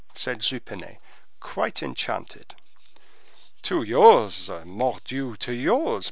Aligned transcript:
said 0.15 0.39
Jupenet, 0.39 0.97
quite 1.39 1.83
enchanted. 1.83 2.55
"To 3.61 3.83
yours, 3.83 4.49
mordioux, 4.65 5.35
to 5.35 5.51
yours. 5.53 5.99